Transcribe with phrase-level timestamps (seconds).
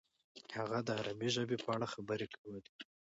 [0.57, 2.61] هغه د عربي ژبې په اړه خبرې کولې.